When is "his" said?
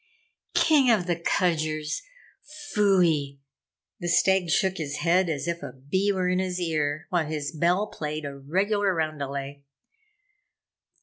4.77-4.95, 6.39-6.59, 7.27-7.51